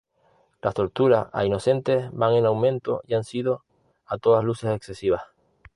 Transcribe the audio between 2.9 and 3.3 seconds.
y han